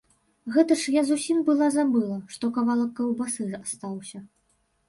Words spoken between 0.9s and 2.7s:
я зусім была забыла, што